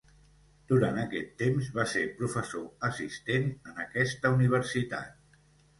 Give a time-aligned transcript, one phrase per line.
[0.71, 5.27] Durant aquest temps va ser professor assistent en aquesta universitat.